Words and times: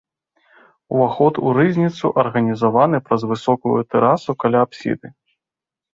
Уваход 0.95 1.33
у 1.49 1.51
рызніцу 1.57 2.11
арганізаваны 2.23 2.97
праз 3.11 3.21
высокую 3.35 3.77
тэрасу 3.95 4.31
каля 4.45 4.59
апсіды. 4.69 5.07